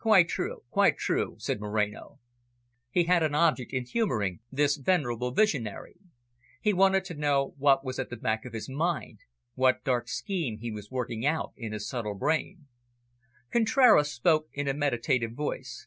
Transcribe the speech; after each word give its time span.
"Quite 0.00 0.30
true, 0.30 0.62
quite 0.70 0.96
true," 0.96 1.34
said 1.38 1.60
Moreno. 1.60 2.18
He 2.88 3.04
had 3.04 3.22
an 3.22 3.34
object 3.34 3.74
in 3.74 3.84
humouring 3.84 4.40
this 4.50 4.78
venerable 4.78 5.30
visionary. 5.30 5.96
He 6.62 6.72
wanted 6.72 7.04
to 7.04 7.12
know 7.14 7.52
what 7.58 7.84
was 7.84 7.98
at 7.98 8.08
the 8.08 8.16
back 8.16 8.46
of 8.46 8.54
his 8.54 8.66
mind, 8.66 9.18
what 9.56 9.84
dark 9.84 10.08
scheme 10.08 10.56
he 10.56 10.70
was 10.70 10.90
working 10.90 11.26
out 11.26 11.52
in 11.54 11.72
his 11.72 11.86
subtle 11.86 12.14
brain! 12.14 12.66
Contraras 13.52 14.10
spoke 14.10 14.48
in 14.54 14.68
a 14.68 14.72
meditative 14.72 15.32
voice. 15.32 15.86